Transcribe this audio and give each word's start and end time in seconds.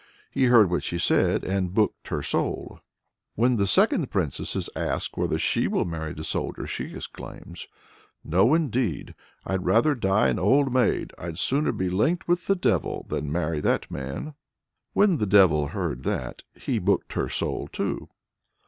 He 0.31 0.45
heard 0.45 0.71
what 0.71 0.81
she 0.81 0.97
said, 0.97 1.43
and 1.43 1.75
booked 1.75 2.07
her 2.07 2.23
soul." 2.23 2.79
When 3.35 3.57
the 3.57 3.67
second 3.67 4.09
princess 4.09 4.55
is 4.55 4.67
asked 4.75 5.15
whether 5.15 5.37
she 5.37 5.67
will 5.67 5.85
marry 5.85 6.11
the 6.11 6.23
soldier, 6.23 6.65
she 6.65 6.95
exclaims: 6.95 7.67
"No 8.23 8.55
indeed! 8.55 9.13
I'd 9.45 9.63
rather 9.63 9.93
die 9.93 10.29
an 10.29 10.39
old 10.39 10.73
maid, 10.73 11.13
I'd 11.19 11.37
sooner 11.37 11.71
be 11.71 11.87
linked 11.91 12.27
with 12.27 12.47
the 12.47 12.55
devil, 12.55 13.05
than 13.09 13.31
marry 13.31 13.59
that 13.61 13.91
man!" 13.91 14.33
When 14.93 15.17
the 15.17 15.27
devil 15.27 15.67
heard 15.67 16.01
that, 16.01 16.41
"he 16.55 16.79
booked 16.79 17.13
her 17.13 17.29
soul 17.29 17.67
too." 17.67 18.09